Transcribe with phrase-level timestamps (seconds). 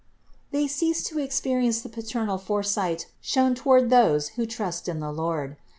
[0.49, 5.57] They cease to experience the paternal foresight shown toward those who trust in the Lord.